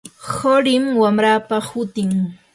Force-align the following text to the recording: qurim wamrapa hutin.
qurim 0.35 0.83
wamrapa 1.01 1.57
hutin. 1.69 2.11